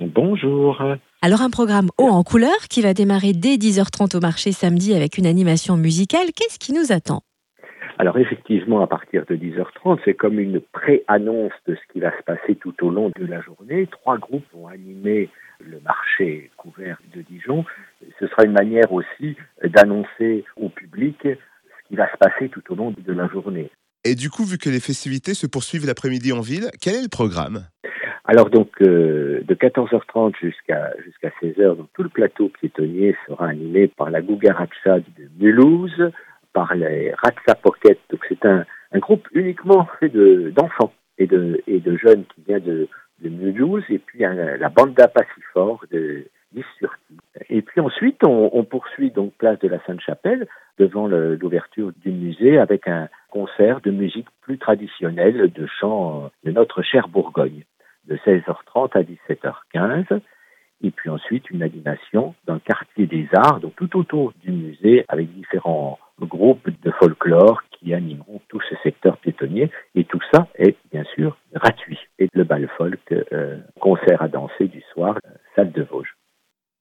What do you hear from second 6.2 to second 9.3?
Qu'est-ce qui nous attend? Alors effectivement, à partir